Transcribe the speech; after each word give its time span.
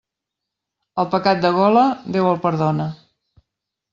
El 1.03 1.09
pecat 1.11 1.43
de 1.43 1.51
gola, 1.59 1.83
Déu 2.17 2.29
el 2.31 2.41
perdona. 2.47 2.87